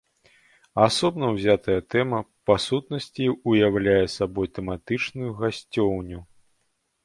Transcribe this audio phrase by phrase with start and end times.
[0.85, 2.19] Асобна ўзятая тэма,
[2.51, 6.19] па сутнасці, уяўляе сабой тэматычную гасцёўню.